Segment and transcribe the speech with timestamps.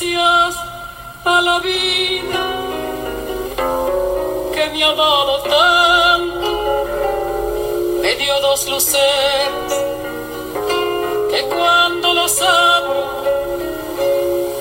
[0.00, 0.54] Gracias
[1.24, 2.46] a la vida
[4.54, 6.86] que me ha dado tanto,
[8.00, 9.72] me dio dos luceros
[11.32, 13.24] que cuando los abro,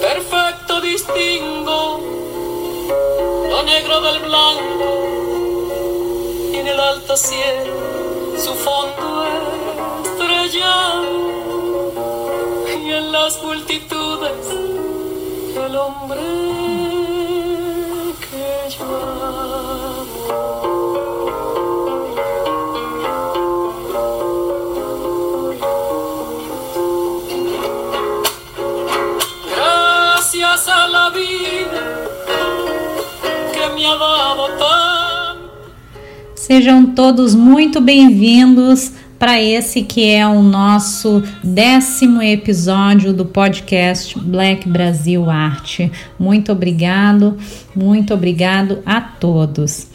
[0.01, 2.01] perfecto distingo
[3.47, 5.07] lo negro del blanco
[6.51, 7.75] y en el alto cielo
[8.39, 9.23] su fondo
[10.03, 11.27] estrellado
[12.69, 13.96] y en las multitudes
[15.67, 16.21] el hombre
[18.23, 18.85] que yo
[29.53, 31.83] Gracias a la vida
[33.53, 35.51] que me ha dado tanto.
[36.35, 44.67] Sejam todos muito bem-vindos para esse que é o nosso décimo episódio do podcast Black
[44.69, 45.91] Brasil Arte.
[46.19, 47.37] Muito obrigado,
[47.75, 49.87] muito obrigado a todos.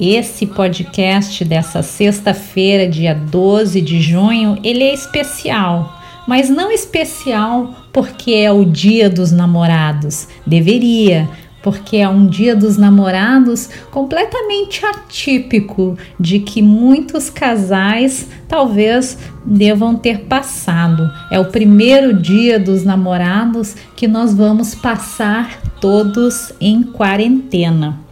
[0.00, 8.32] Esse podcast dessa sexta-feira, dia 12 de junho, ele é especial, mas não especial porque
[8.32, 10.28] é o dia dos namorados.
[10.46, 11.28] Deveria,
[11.62, 20.20] porque é um dia dos namorados completamente atípico de que muitos casais talvez devam ter
[20.20, 21.10] passado.
[21.30, 28.08] É o primeiro dia dos namorados que nós vamos passar todos em quarentena.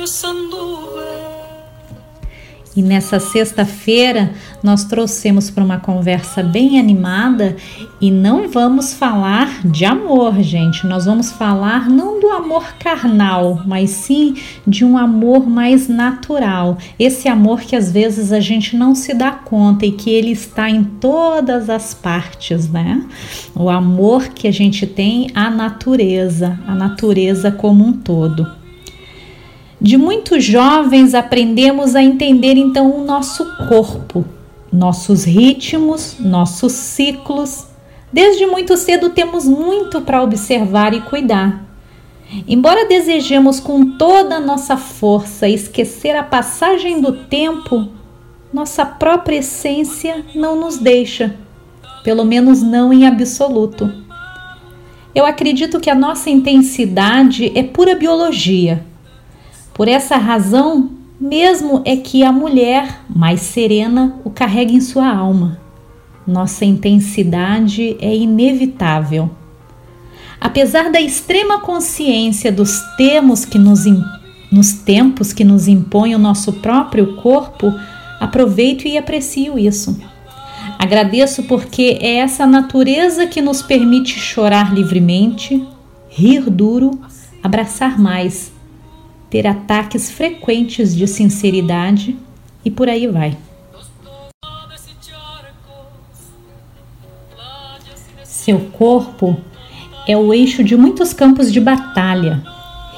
[0.00, 1.19] ellos anduve.
[2.80, 7.54] E nessa sexta-feira nós trouxemos para uma conversa bem animada
[8.00, 10.86] e não vamos falar de amor, gente.
[10.86, 14.34] Nós vamos falar não do amor carnal, mas sim
[14.66, 16.78] de um amor mais natural.
[16.98, 20.70] Esse amor que às vezes a gente não se dá conta e que ele está
[20.70, 23.04] em todas as partes, né?
[23.54, 28.59] O amor que a gente tem à natureza, a natureza como um todo.
[29.80, 34.26] De muito jovens aprendemos a entender então o nosso corpo,
[34.70, 37.66] nossos ritmos, nossos ciclos.
[38.12, 41.64] Desde muito cedo temos muito para observar e cuidar.
[42.46, 47.88] Embora desejemos com toda a nossa força esquecer a passagem do tempo,
[48.52, 51.36] nossa própria essência não nos deixa,
[52.04, 53.90] pelo menos não em absoluto.
[55.14, 58.89] Eu acredito que a nossa intensidade é pura biologia
[59.74, 65.60] por essa razão, mesmo é que a mulher mais serena o carrega em sua alma.
[66.26, 69.30] Nossa intensidade é inevitável.
[70.40, 73.84] Apesar da extrema consciência dos termos que nos,
[74.50, 77.72] nos tempos que nos impõe o nosso próprio corpo,
[78.18, 80.00] aproveito e aprecio isso.
[80.78, 85.62] Agradeço porque é essa natureza que nos permite chorar livremente,
[86.08, 86.98] rir duro,
[87.42, 88.50] abraçar mais
[89.30, 92.18] ter ataques frequentes de sinceridade
[92.64, 93.38] e por aí vai.
[98.24, 99.36] Seu corpo
[100.08, 102.42] é o eixo de muitos campos de batalha,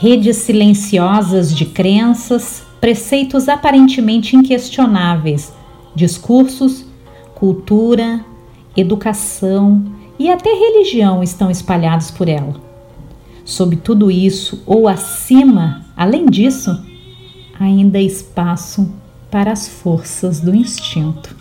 [0.00, 5.52] redes silenciosas de crenças, preceitos aparentemente inquestionáveis,
[5.94, 6.86] discursos,
[7.34, 8.24] cultura,
[8.76, 9.84] educação
[10.18, 12.54] e até religião estão espalhados por ela.
[13.44, 16.84] Sob tudo isso, ou acima Além disso,
[17.58, 18.92] ainda há espaço
[19.30, 21.34] para as forças do instinto.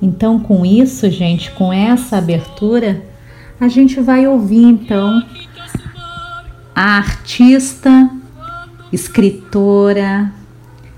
[0.00, 3.02] Então, com isso, gente, com essa abertura,
[3.60, 5.24] a gente vai ouvir então
[6.74, 8.10] a artista,
[8.90, 10.32] escritora,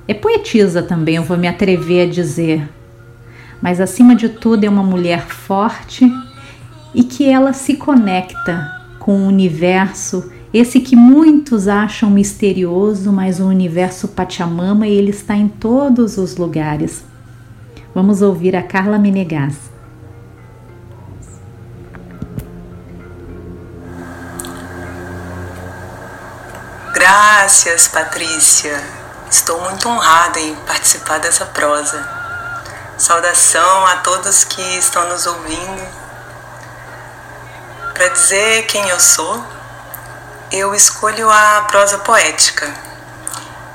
[0.06, 2.69] é poetisa também, eu vou me atrever a dizer,
[3.60, 6.10] mas acima de tudo é uma mulher forte
[6.94, 13.47] e que ela se conecta com o universo esse que muitos acham misterioso, mas o
[13.47, 17.03] universo Pachamama ele está em todos os lugares.
[17.92, 19.56] Vamos ouvir a Carla Menegas.
[26.92, 28.80] Graças, Patrícia.
[29.28, 32.09] Estou muito honrada em participar dessa prosa.
[32.97, 35.83] Saudação a todos que estão nos ouvindo.
[37.92, 39.42] Para dizer quem eu sou,
[40.52, 42.72] eu escolho a prosa poética,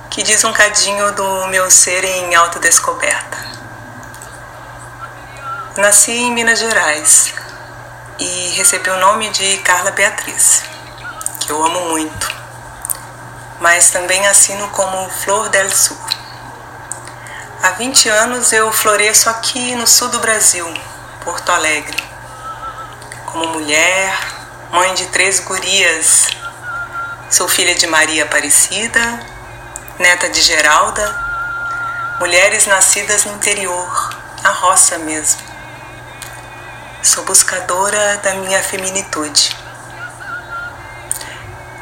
[0.10, 3.38] que diz um cadinho do meu ser em autodescoberta.
[5.78, 7.34] Nasci em Minas Gerais
[8.20, 10.64] e recebi o nome de Carla Beatriz,
[11.40, 12.34] que eu amo muito,
[13.60, 15.98] mas também assino como Flor del Sul.
[17.62, 20.66] Há 20 anos eu floresço aqui no sul do Brasil,
[21.26, 22.02] Porto Alegre.
[23.26, 24.18] Como mulher,
[24.72, 26.39] mãe de três gurias,
[27.30, 29.20] sou filha de Maria Aparecida,
[30.00, 31.16] neta de Geralda,
[32.20, 34.10] mulheres nascidas no interior,
[34.42, 35.40] na roça mesmo.
[37.04, 39.56] Sou buscadora da minha feminitude.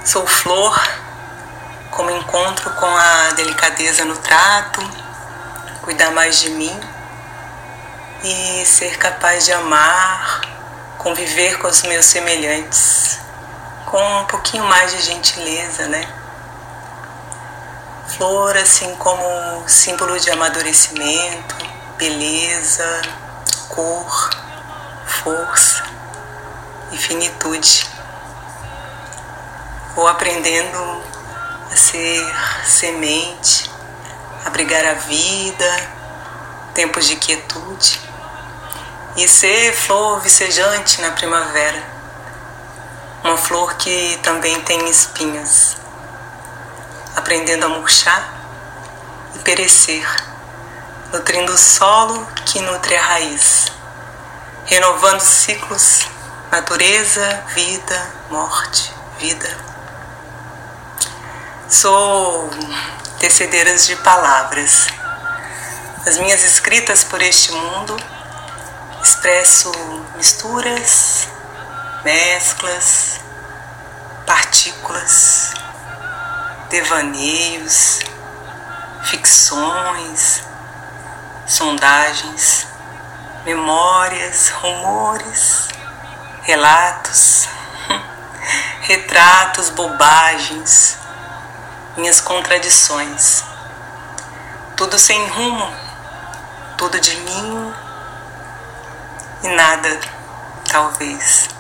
[0.03, 0.77] Sou flor,
[1.91, 4.81] como encontro com a delicadeza no trato,
[5.81, 6.77] cuidar mais de mim
[8.21, 10.41] e ser capaz de amar,
[10.97, 13.26] conviver com os meus semelhantes
[13.87, 16.05] com um pouquinho mais de gentileza, né?
[18.09, 21.55] Flor, assim como símbolo de amadurecimento,
[21.97, 23.01] beleza,
[23.69, 24.29] cor,
[25.05, 25.83] força
[26.91, 27.89] e finitude.
[29.95, 31.03] Vou aprendendo
[31.71, 32.35] a ser
[32.65, 33.71] semente,
[34.45, 35.89] abrigar a vida,
[36.73, 38.01] tempos de quietude
[39.15, 41.96] e ser flor vicejante na primavera,
[43.27, 45.75] uma flor que também tem espinhos,
[47.13, 48.33] aprendendo a murchar
[49.35, 50.07] e perecer,
[51.11, 53.65] nutrindo o solo que nutre a raiz,
[54.65, 56.07] renovando ciclos,
[56.49, 59.57] natureza, vida, morte, vida.
[61.67, 62.49] Sou
[63.19, 64.87] tecedeiras de palavras.
[66.05, 67.97] As minhas escritas por este mundo
[69.03, 69.69] expresso
[70.15, 71.27] misturas,
[72.07, 73.19] mesclas,
[74.25, 75.53] partículas,
[76.69, 77.99] devaneios,
[79.03, 80.41] ficções,
[81.45, 82.65] sondagens,
[83.43, 85.67] memórias, rumores,
[86.43, 87.49] relatos,
[88.83, 90.97] retratos, bobagens
[91.97, 93.43] minhas contradições.
[94.77, 95.69] Tudo sem rumo,
[96.77, 97.73] tudo de mim
[99.43, 99.99] e nada,
[100.71, 101.56] talvez.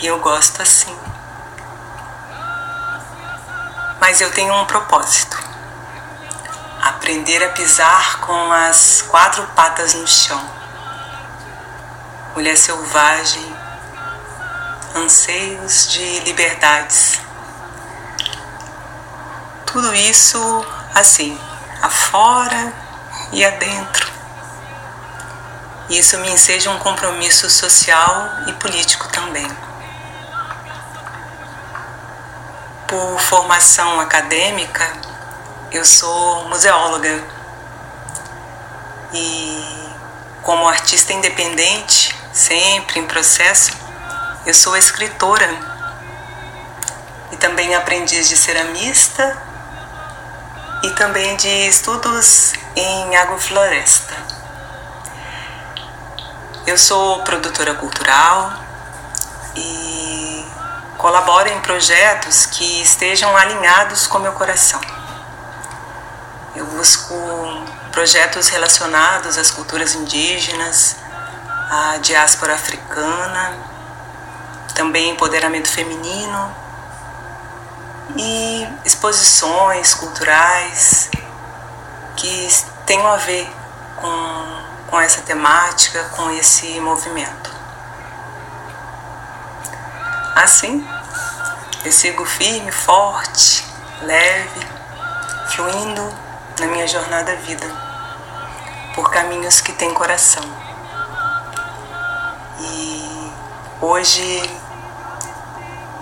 [0.00, 0.96] E eu gosto assim.
[4.00, 5.36] Mas eu tenho um propósito:
[6.82, 10.42] aprender a pisar com as quatro patas no chão.
[12.34, 13.56] Mulher selvagem,
[14.94, 17.28] anseios de liberdades
[19.72, 21.38] tudo isso assim,
[21.82, 22.72] afora
[23.30, 24.10] e adentro.
[25.90, 29.46] Isso me enseja um compromisso social e político também.
[32.88, 34.90] Por formação acadêmica,
[35.70, 37.22] eu sou museóloga
[39.12, 39.92] e,
[40.42, 43.72] como artista independente, sempre em processo,
[44.46, 45.50] eu sou escritora
[47.30, 49.36] e também aprendiz de ceramista
[50.82, 54.14] e também de estudos em agrofloresta.
[56.66, 58.50] Eu sou produtora cultural
[59.54, 59.87] e
[60.98, 64.80] colaboro em projetos que estejam alinhados com meu coração.
[66.56, 67.14] Eu busco
[67.92, 70.96] projetos relacionados às culturas indígenas,
[71.70, 73.56] à diáspora africana,
[74.74, 76.54] também empoderamento feminino
[78.16, 81.10] e exposições culturais
[82.16, 82.48] que
[82.86, 83.48] tenham a ver
[83.96, 87.57] com, com essa temática, com esse movimento.
[90.38, 90.86] Assim,
[91.84, 93.64] eu sigo firme, forte,
[94.02, 94.66] leve,
[95.48, 96.14] fluindo
[96.58, 97.66] na minha jornada vida,
[98.94, 100.44] por caminhos que têm coração.
[102.60, 103.32] E
[103.80, 104.42] hoje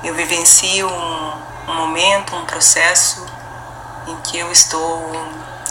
[0.05, 3.26] eu vivencio um um momento, um processo
[4.07, 5.11] em que eu estou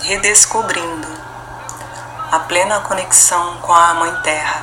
[0.04, 1.08] redescobrindo
[2.32, 4.62] a plena conexão com a Mãe Terra,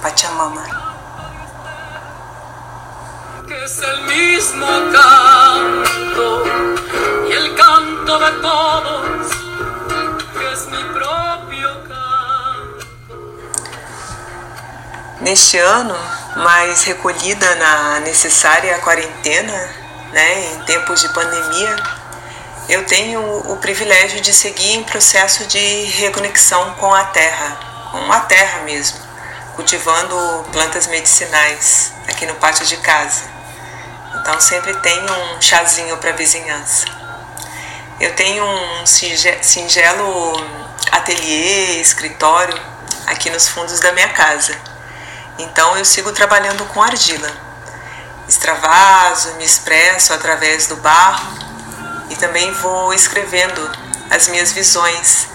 [0.00, 0.85] Pachamama.
[3.64, 6.44] Es el mismo canto
[7.28, 9.26] y el canto de todos,
[10.52, 12.86] es mi propio canto.
[15.20, 15.96] Neste ano,
[16.36, 19.70] mais recolhida na necessária quarentena,
[20.12, 21.76] né, em tempos de pandemia,
[22.68, 23.20] eu tenho
[23.52, 27.58] o privilégio de seguir em processo de reconexão com a terra,
[27.90, 28.98] com a terra mesmo,
[29.54, 33.35] cultivando plantas medicinais aqui no pátio de casa.
[34.26, 36.84] Então sempre tenho um chazinho para vizinhança.
[38.00, 40.32] Eu tenho um singelo
[40.90, 42.60] ateliê, escritório
[43.06, 44.58] aqui nos fundos da minha casa.
[45.38, 47.30] Então eu sigo trabalhando com argila
[48.26, 51.32] extravaso, me expresso através do barro
[52.10, 53.70] e também vou escrevendo
[54.10, 55.28] as minhas visões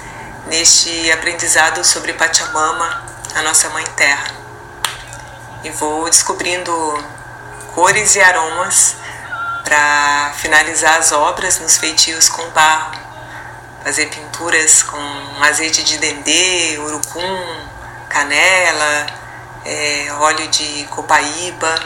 [0.47, 3.05] neste aprendizado sobre Pachamama,
[3.35, 4.35] a nossa Mãe Terra.
[5.63, 7.20] E vou descobrindo
[7.73, 8.95] cores e aromas
[9.63, 12.99] para finalizar as obras nos feitios com barro,
[13.83, 14.97] fazer pinturas com
[15.41, 17.67] azeite de dendê, urucum,
[18.09, 19.07] canela,
[19.65, 21.79] é, óleo de copaíba,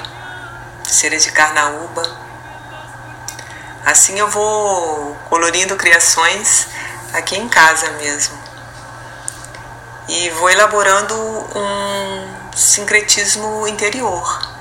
[0.83, 2.25] cera de carnaúba.
[3.85, 6.67] Assim eu vou colorindo criações
[7.13, 8.35] aqui em casa mesmo.
[10.07, 14.54] E vou elaborando um sincretismo interior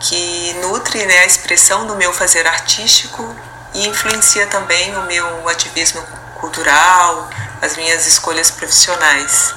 [0.00, 3.36] que nutre né, a expressão do meu fazer artístico
[3.74, 6.02] e influencia também o meu ativismo
[6.40, 7.28] cultural,
[7.60, 9.54] as minhas escolhas profissionais.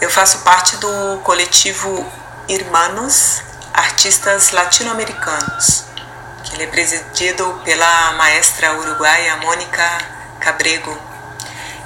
[0.00, 2.10] Eu faço parte do coletivo
[2.48, 3.42] Irmãos
[3.74, 5.84] Artistas Latino-Americanos,
[6.42, 9.86] que ele é presidido pela maestra uruguaia Mônica
[10.40, 10.98] Cabrego.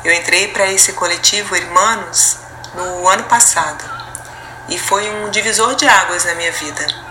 [0.04, 2.38] Eu entrei para esse coletivo Irmãos
[2.74, 3.84] no ano passado
[4.68, 7.03] e foi um divisor de águas na minha vida.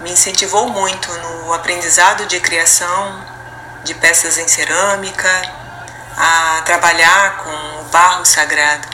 [0.00, 3.24] Me incentivou muito no aprendizado de criação
[3.82, 5.30] de peças em cerâmica,
[6.16, 8.88] a trabalhar com o barro sagrado.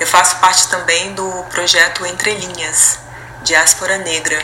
[0.00, 2.98] Eu faço parte também do projeto Entre Linhas,
[3.42, 4.42] Diáspora Negra,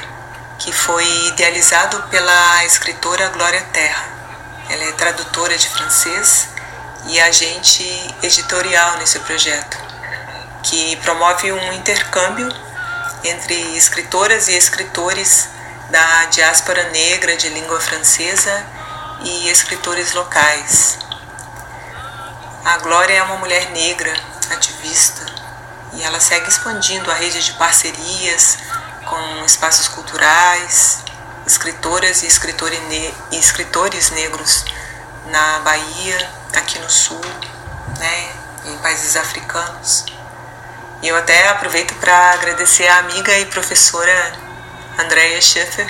[0.58, 4.04] que foi idealizado pela escritora Glória Terra.
[4.68, 6.48] Ela é tradutora de francês
[7.06, 9.78] e agente editorial nesse projeto,
[10.62, 12.48] que promove um intercâmbio
[13.24, 15.48] entre escritoras e escritores
[15.90, 18.64] da diáspora negra de língua francesa
[19.22, 20.98] e escritores locais.
[22.64, 24.12] A Glória é uma mulher negra,
[24.50, 25.24] ativista,
[25.94, 28.58] e ela segue expandindo a rede de parcerias
[29.06, 30.98] com espaços culturais,
[31.46, 34.64] escritoras e, e escritores negros
[35.26, 37.20] na Bahia, aqui no Sul,
[37.98, 38.32] né,
[38.66, 40.13] em países africanos.
[41.04, 44.32] E eu até aproveito para agradecer a amiga e professora
[44.98, 45.86] Andrea Schiffer,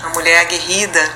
[0.00, 1.10] uma mulher aguerrida,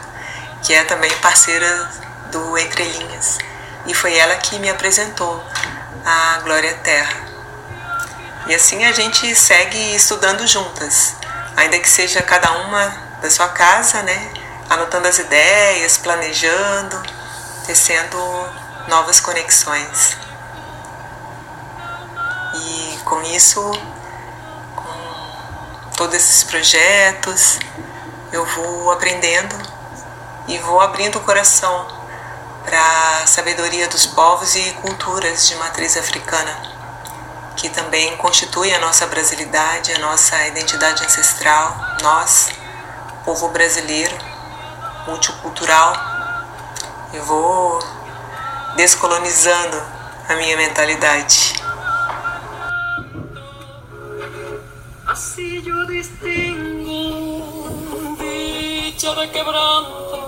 [0.62, 1.90] que é também parceira
[2.32, 3.36] do Entre Linhas.
[3.84, 5.44] E foi ela que me apresentou
[6.02, 7.26] a Glória Terra.
[8.46, 11.14] E assim a gente segue estudando juntas,
[11.58, 12.86] ainda que seja cada uma
[13.20, 14.32] da sua casa, né?
[14.70, 17.02] Anotando as ideias, planejando,
[17.66, 18.16] tecendo
[18.88, 20.16] novas conexões.
[23.06, 23.62] Com isso,
[24.74, 27.58] com todos esses projetos,
[28.32, 29.56] eu vou aprendendo
[30.48, 31.86] e vou abrindo o coração
[32.64, 36.74] para a sabedoria dos povos e culturas de matriz africana
[37.56, 42.50] que também constitui a nossa brasilidade, a nossa identidade ancestral, nós,
[43.24, 44.16] povo brasileiro,
[45.06, 45.94] multicultural.
[47.14, 47.78] Eu vou
[48.76, 49.80] descolonizando
[50.28, 51.54] a minha mentalidade.
[59.16, 60.26] De quebranto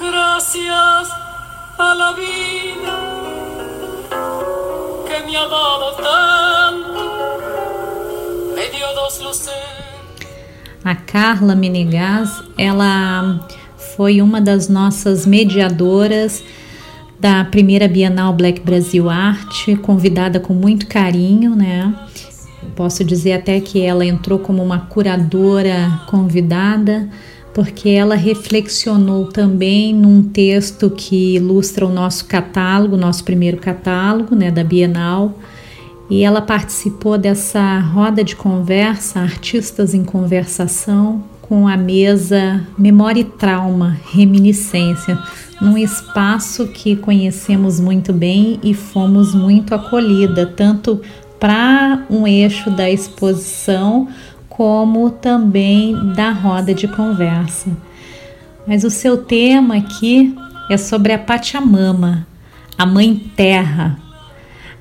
[0.00, 1.08] gracias
[1.78, 2.96] a la vida
[5.06, 7.00] que me ha dado tanto,
[8.56, 9.54] me dio dos luces.
[10.84, 13.46] A Carla Menegas, ela
[13.96, 16.42] foi uma das nossas mediadoras
[17.26, 21.92] da primeira Bienal Black Brasil Arte, convidada com muito carinho, né?
[22.76, 27.08] Posso dizer até que ela entrou como uma curadora convidada
[27.52, 34.52] porque ela reflexionou também num texto que ilustra o nosso catálogo, nosso primeiro catálogo, né,
[34.52, 35.36] da Bienal,
[36.08, 43.24] e ela participou dessa roda de conversa, artistas em conversação, com a mesa Memória e
[43.24, 45.18] Trauma, Reminiscência,
[45.60, 51.00] num espaço que conhecemos muito bem e fomos muito acolhida, tanto
[51.38, 54.08] para um eixo da exposição
[54.48, 57.70] como também da roda de conversa.
[58.66, 60.34] Mas o seu tema aqui
[60.70, 62.26] é sobre a Pachamama,
[62.76, 63.98] a Mãe Terra.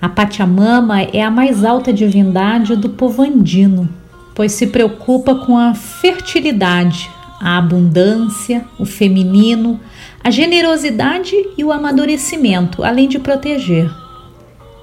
[0.02, 3.88] A Pachamama é a mais alta divindade do povo andino,
[4.34, 9.80] pois se preocupa com a fertilidade, a abundância, o feminino,
[10.24, 13.92] a generosidade e o amadurecimento, além de proteger.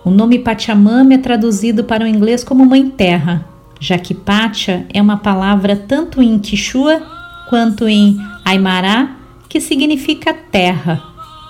[0.05, 3.47] O nome Pachamama é traduzido para o inglês como Mãe Terra,
[3.81, 7.03] já que Pacha é uma palavra tanto em Quichua
[7.49, 9.11] quanto em Aymara,
[9.49, 11.03] que significa terra,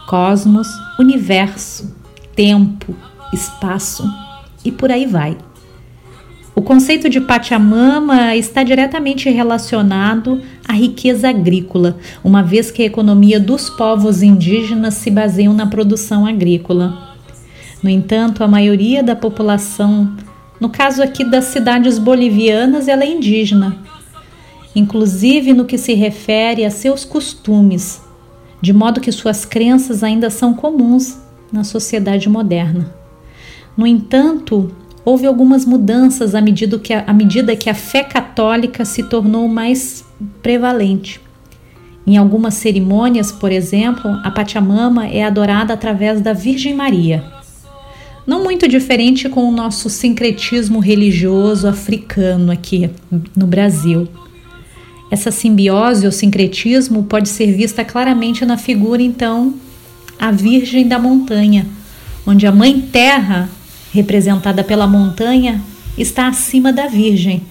[0.07, 0.69] cosmos,
[0.99, 1.95] universo,
[2.35, 2.95] tempo,
[3.33, 4.05] espaço
[4.65, 5.37] e por aí vai.
[6.55, 13.41] O conceito de Pachamama está diretamente relacionado à riqueza agrícola, uma vez que a economia
[13.41, 17.17] dos povos indígenas se baseia na produção agrícola.
[17.83, 20.15] No entanto, a maioria da população,
[20.61, 23.79] no caso aqui das cidades bolivianas, ela é indígena,
[24.77, 28.03] inclusive no que se refere a seus costumes,
[28.61, 31.19] de modo que suas crenças ainda são comuns
[31.51, 32.95] na sociedade moderna.
[33.75, 34.71] No entanto,
[35.05, 39.49] houve algumas mudanças à medida que a, à medida que a fé católica se tornou
[39.49, 40.05] mais
[40.43, 41.21] prevalente.
[42.07, 47.25] Em algumas cerimônias, por exemplo, a Pachamama é adorada através da Virgem Maria.
[48.27, 52.91] Não muito diferente com o nosso sincretismo religioso africano aqui
[53.37, 54.09] no Brasil.
[55.11, 59.55] Essa simbiose ou sincretismo pode ser vista claramente na figura, então,
[60.19, 61.67] a Virgem da Montanha,
[62.27, 63.49] onde a Mãe Terra
[63.93, 65.61] representada pela montanha,
[65.97, 67.43] está acima da Virgem.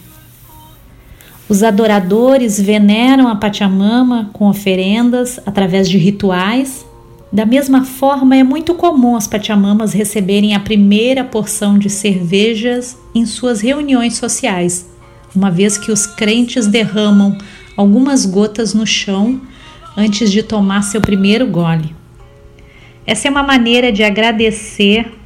[1.48, 6.86] Os adoradores veneram a Pachamama com oferendas através de rituais.
[7.31, 13.25] Da mesma forma, é muito comum as Pachamamas receberem a primeira porção de cervejas em
[13.25, 14.89] suas reuniões sociais,
[15.36, 17.38] uma vez que os crentes derramam
[17.75, 19.39] algumas gotas no chão
[19.95, 21.93] antes de tomar seu primeiro gole.
[23.05, 25.21] Essa é uma maneira de agradecer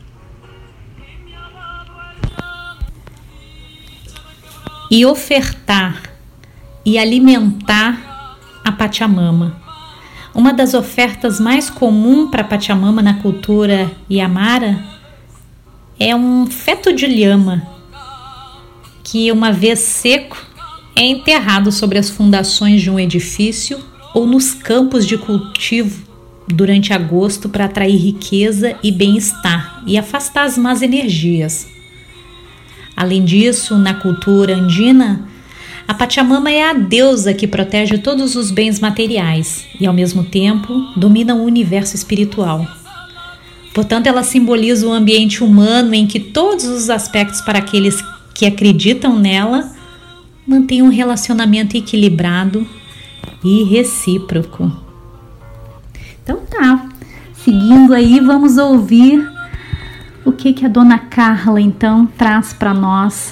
[4.89, 6.01] e ofertar
[6.85, 9.61] e alimentar a Pachamama.
[10.33, 14.83] Uma das ofertas mais comuns para Pachamama na cultura Yamara
[15.99, 17.65] é um feto de lhama,
[19.03, 20.37] que uma vez seco
[20.95, 23.79] é enterrado sobre as fundações de um edifício
[24.13, 26.05] ou nos campos de cultivo
[26.47, 31.74] durante agosto para atrair riqueza e bem-estar e afastar as más energias.
[32.95, 35.27] Além disso, na cultura andina,
[35.87, 40.73] a Pachamama é a deusa que protege todos os bens materiais e, ao mesmo tempo,
[40.95, 42.65] domina o universo espiritual.
[43.73, 48.01] Portanto, ela simboliza o ambiente humano em que todos os aspectos para aqueles
[48.33, 49.71] que acreditam nela
[50.47, 52.65] mantêm um relacionamento equilibrado
[53.43, 54.71] e recíproco.
[56.23, 56.89] Então tá,
[57.43, 59.34] seguindo aí, vamos ouvir
[60.25, 63.31] o que, que a dona Carla então traz para nós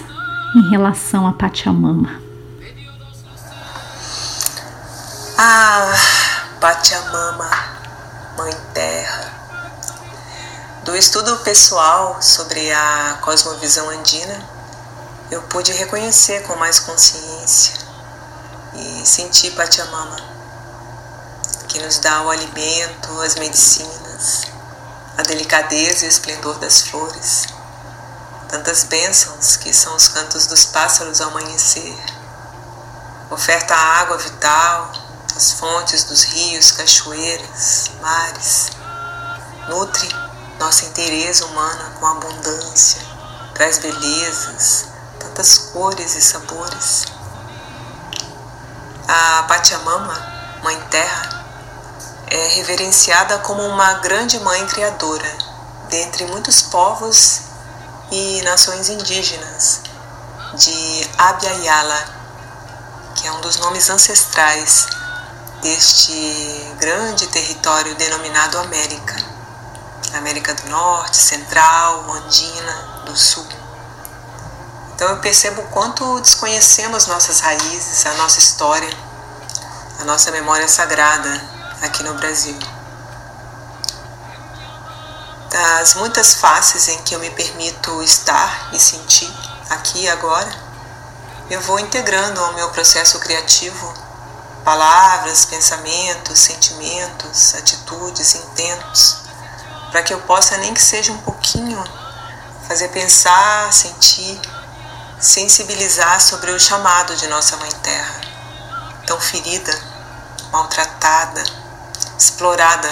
[0.56, 2.22] em relação a Pachamama?
[5.36, 5.92] Ah,
[6.62, 7.50] Pachamama,
[8.38, 9.34] Mãe Terra.
[10.86, 14.40] Do estudo pessoal sobre a cosmovisão andina,
[15.32, 17.74] eu pude reconhecer com mais consciência
[18.76, 20.18] e sentir Pachamama,
[21.68, 24.53] que nos dá o alimento, as medicinas,
[25.18, 27.46] a delicadeza e o esplendor das flores,
[28.50, 31.96] tantas bênçãos que são os cantos dos pássaros ao amanhecer.
[33.30, 34.92] Oferta a água vital,
[35.36, 38.70] as fontes dos rios, cachoeiras, mares.
[39.70, 40.10] Nutre
[40.60, 43.02] nossa inteireza humana com abundância,
[43.54, 44.86] traz belezas,
[45.20, 47.06] tantas cores e sabores.
[49.08, 51.43] A Pachamama, Mãe Terra,
[52.34, 55.38] é reverenciada como uma grande mãe criadora
[55.88, 57.42] dentre muitos povos
[58.10, 59.82] e nações indígenas
[60.56, 61.52] de Abya
[63.16, 64.88] que é um dos nomes ancestrais
[65.62, 69.16] deste grande território denominado América,
[70.16, 73.46] América do Norte, Central, Andina, do Sul.
[74.96, 78.90] Então eu percebo o quanto desconhecemos nossas raízes, a nossa história,
[80.00, 81.53] a nossa memória sagrada
[81.84, 82.58] aqui no Brasil.
[85.50, 89.32] Das muitas faces em que eu me permito estar e sentir
[89.70, 90.52] aqui e agora,
[91.50, 93.94] eu vou integrando ao meu processo criativo
[94.64, 99.18] palavras, pensamentos, sentimentos, atitudes, intentos,
[99.92, 101.84] para que eu possa, nem que seja um pouquinho,
[102.66, 104.40] fazer pensar, sentir,
[105.20, 108.22] sensibilizar sobre o chamado de nossa Mãe Terra,
[109.06, 109.78] tão ferida,
[110.50, 111.63] maltratada,
[112.18, 112.90] explorada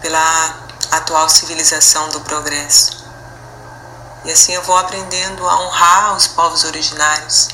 [0.00, 3.04] pela atual civilização do progresso.
[4.24, 7.48] E assim eu vou aprendendo a honrar os povos originários,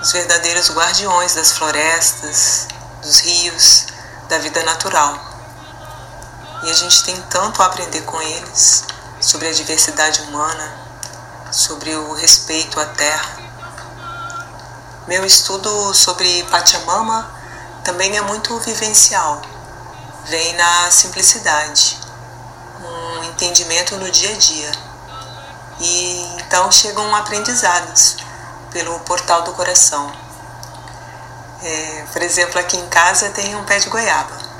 [0.00, 2.68] os verdadeiros guardiões das florestas,
[3.02, 3.86] dos rios,
[4.28, 5.18] da vida natural.
[6.62, 8.84] E a gente tem tanto a aprender com eles
[9.20, 10.76] sobre a diversidade humana,
[11.50, 13.36] sobre o respeito à terra.
[15.08, 17.41] Meu estudo sobre Pachamama
[17.84, 19.42] também é muito vivencial
[20.26, 21.98] vem na simplicidade,
[22.80, 24.72] um entendimento no dia a dia.
[25.80, 28.16] E então chegam aprendizados
[28.70, 30.12] pelo portal do coração.
[31.62, 34.52] É, por exemplo, aqui em casa tem um pé de goiaba.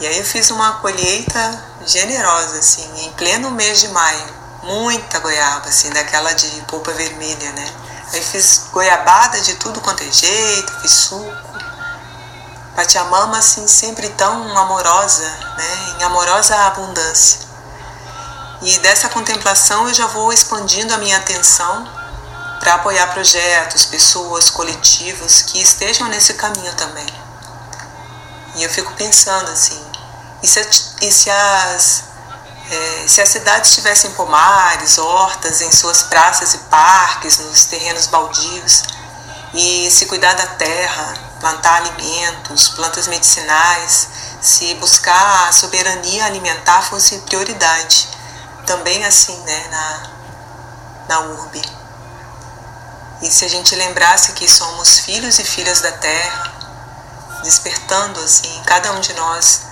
[0.00, 4.36] E aí eu fiz uma colheita generosa, assim, em pleno mês de maio.
[4.62, 7.72] Muita goiaba, assim, daquela de polpa vermelha, né?
[8.12, 11.45] Aí fiz goiabada de tudo quanto é jeito, fiz suco.
[12.76, 15.94] Pachamama, assim, sempre tão amorosa, né?
[15.98, 17.40] Em amorosa abundância.
[18.62, 21.88] E dessa contemplação eu já vou expandindo a minha atenção
[22.60, 27.06] para apoiar projetos, pessoas, coletivos que estejam nesse caminho também.
[28.56, 29.82] E eu fico pensando assim,
[30.42, 30.60] e se,
[31.02, 32.04] e se as
[32.70, 38.82] é, se as cidades tivessem pomares, hortas em suas praças e parques, nos terrenos baldios,
[39.54, 44.08] e se cuidar da terra, plantar alimentos, plantas medicinais,
[44.40, 48.08] se buscar a soberania alimentar fosse prioridade,
[48.66, 50.10] também assim, né, na,
[51.08, 51.62] na urbe.
[53.22, 56.52] E se a gente lembrasse que somos filhos e filhas da terra,
[57.42, 59.62] despertando assim, cada um de nós,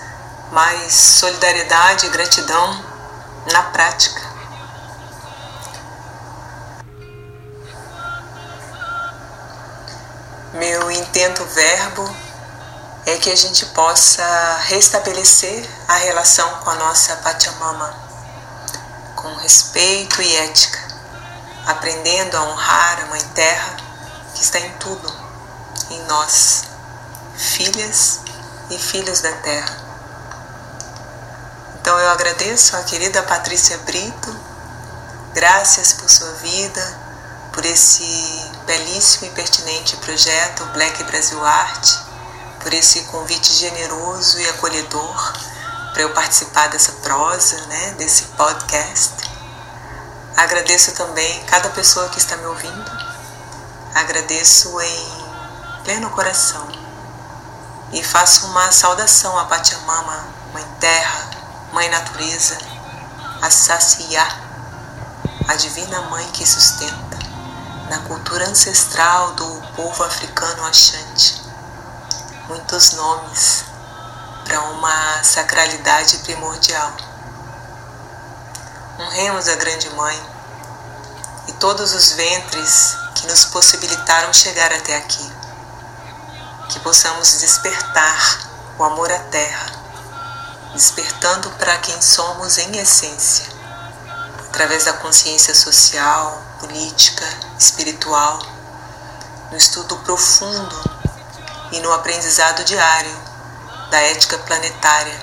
[0.51, 2.85] mais solidariedade e gratidão
[3.51, 4.34] na prática.
[10.55, 12.15] Meu intento verbo
[13.05, 17.93] é que a gente possa restabelecer a relação com a nossa Pachamama,
[19.17, 20.79] com respeito e ética,
[21.65, 23.75] aprendendo a honrar a Mãe Terra
[24.33, 25.13] que está em tudo,
[25.89, 26.63] em nós,
[27.35, 28.21] filhas
[28.69, 29.77] e filhos da Terra.
[31.81, 34.33] Então eu agradeço a querida Patrícia Brito,
[35.33, 37.04] graças por sua vida,
[37.55, 38.03] por esse
[38.65, 41.89] belíssimo e pertinente projeto Black Brasil Art,
[42.61, 45.33] por esse convite generoso e acolhedor
[45.93, 49.13] para eu participar dessa prosa, né, desse podcast.
[50.35, 52.91] Agradeço também cada pessoa que está me ouvindo.
[53.95, 55.25] Agradeço em
[55.85, 56.67] pleno coração
[57.93, 61.29] e faço uma saudação à Pachamama, Mãe Terra,
[61.71, 62.57] Mãe Natureza,
[63.41, 64.27] a Saciá,
[65.47, 67.04] a divina mãe que sustenta,
[67.89, 71.41] na cultura ancestral do povo africano Axante.
[72.47, 73.65] Muitos nomes
[74.43, 76.93] para uma sacralidade primordial.
[78.99, 80.21] Honremos a Grande Mãe
[81.47, 85.31] e todos os ventres que nos possibilitaram chegar até aqui.
[86.69, 88.39] Que possamos despertar
[88.77, 89.85] o amor à terra
[90.75, 93.45] despertando para quem somos em essência,
[94.49, 97.25] através da consciência social, política,
[97.57, 98.39] espiritual,
[99.51, 100.75] no estudo profundo
[101.71, 103.15] e no aprendizado diário
[103.89, 105.19] da ética planetária,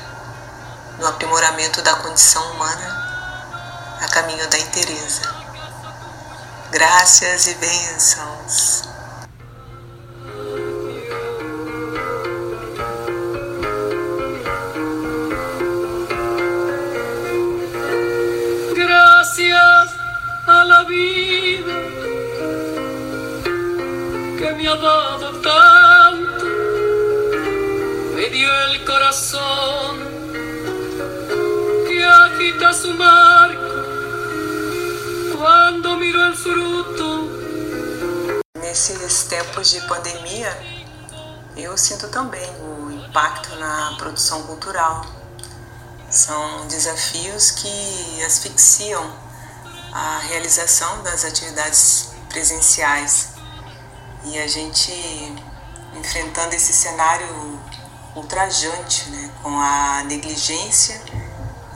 [0.98, 5.22] no aprimoramento da condição humana a caminho da inteireza.
[6.70, 8.92] Graças e bênçãos.
[24.72, 26.44] Ha dado tanto,
[28.14, 29.98] me dio el corazón
[31.86, 33.62] que agita su marco
[35.36, 37.28] quando miro el fruto.
[38.60, 40.56] Nesses tempos de pandemia,
[41.56, 45.04] eu sinto também o impacto na produção cultural.
[46.08, 49.31] São desafios que asfixiam
[49.92, 53.30] a realização das atividades presenciais
[54.24, 54.92] e a gente
[55.94, 57.60] enfrentando esse cenário
[58.16, 61.00] ultrajante, né, com a negligência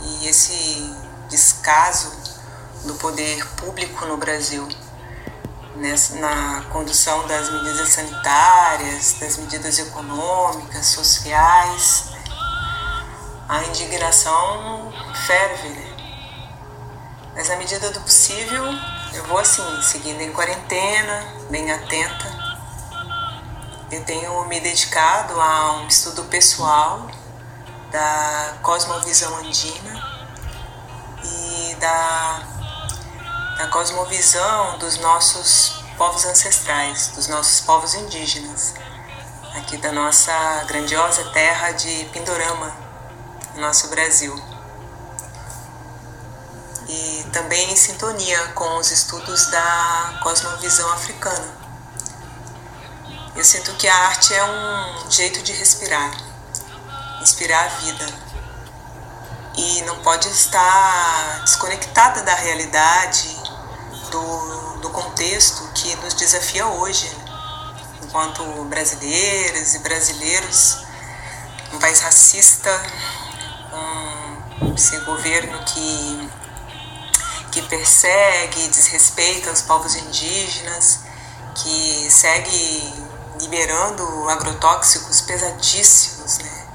[0.01, 0.95] e esse
[1.29, 2.11] descaso
[2.85, 4.67] do poder público no Brasil
[5.77, 12.11] nessa, na condução das medidas sanitárias, das medidas econômicas, sociais.
[13.49, 14.93] A indignação
[15.27, 15.86] ferve, né?
[17.37, 18.65] Mas à medida do possível,
[19.13, 22.35] eu vou assim, seguindo em quarentena, bem atenta.
[23.93, 27.07] Eu tenho me dedicado a um estudo pessoal
[27.93, 30.03] da cosmovisão andina
[31.23, 32.43] e da,
[33.59, 38.73] da cosmovisão dos nossos povos ancestrais, dos nossos povos indígenas,
[39.55, 42.75] aqui da nossa grandiosa terra de Pindorama,
[43.57, 44.56] nosso Brasil
[46.89, 51.55] e também em sintonia com os estudos da cosmovisão africana.
[53.35, 56.11] Eu sinto que a arte é um jeito de respirar,
[57.21, 58.07] inspirar a vida
[59.57, 63.29] e não pode estar desconectada da realidade
[64.11, 67.11] do, do contexto que nos desafia hoje,
[68.03, 70.79] enquanto brasileiras e brasileiros,
[71.73, 72.71] um país racista,
[73.71, 76.31] com esse governo que,
[77.57, 81.01] que persegue, desrespeita os povos indígenas,
[81.55, 82.93] que segue
[83.41, 86.67] liberando agrotóxicos pesadíssimos, né?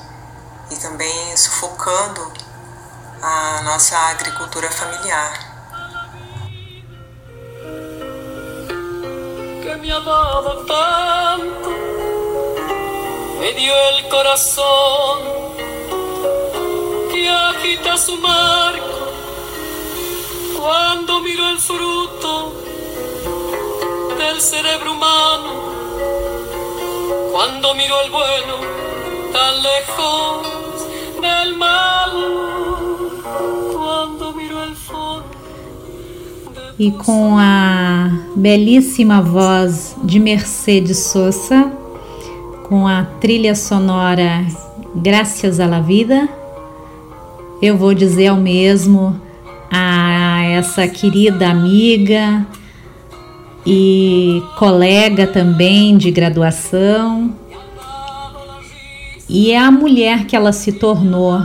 [0.71, 2.33] E também sufocando
[3.21, 5.51] a nossa agricultura familiar.
[9.61, 11.69] Que me dado tanto,
[13.39, 15.19] me dio el corazón
[17.11, 18.90] que agita su marco
[20.61, 22.53] cuando miro el fruto
[24.19, 25.49] del cerebro humano,
[27.31, 28.55] cuando miro el bueno
[29.33, 30.47] tan lejos
[31.21, 31.91] del mal.
[36.79, 41.71] e com a belíssima voz de Mercedes Sosa,
[42.67, 44.47] com a trilha sonora
[44.95, 46.27] Graças à la Vida,
[47.61, 49.15] eu vou dizer o mesmo
[49.71, 50.20] a
[50.51, 52.45] essa querida amiga
[53.65, 57.35] e colega também de graduação,
[59.29, 61.39] e é a mulher que ela se tornou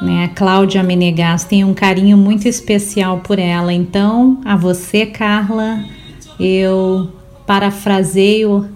[0.00, 0.24] né?
[0.24, 3.72] A Cláudia Menegas tem um carinho muito especial por ela.
[3.72, 5.84] Então, a você, Carla,
[6.38, 7.08] eu
[7.46, 8.68] parafraseio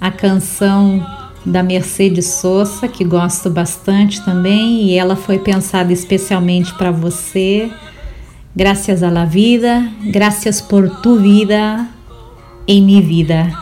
[0.00, 1.04] a canção
[1.44, 7.70] da Mercedes Sosa, que gosto bastante também, e ela foi pensada especialmente para você.
[8.58, 11.86] Graças a la vida, graças por tu vida
[12.66, 13.56] em minha vida.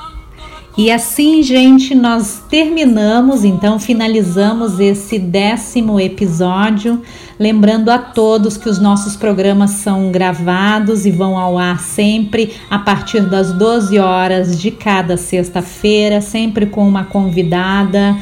[0.75, 7.03] E assim, gente, nós terminamos, então finalizamos esse décimo episódio.
[7.39, 12.79] Lembrando a todos que os nossos programas são gravados e vão ao ar sempre a
[12.79, 18.17] partir das 12 horas de cada sexta-feira, sempre com uma convidada.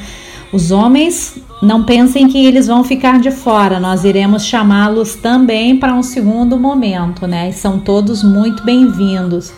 [0.55, 5.93] Os homens não pensem que eles vão ficar de fora, nós iremos chamá-los também para
[5.93, 7.49] um segundo momento, né?
[7.49, 9.53] E são todos muito bem-vindos.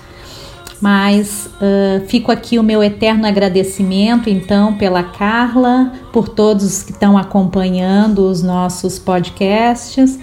[0.80, 7.18] Mas uh, fico aqui o meu eterno agradecimento, então, pela Carla, por todos que estão
[7.18, 10.18] acompanhando os nossos podcasts.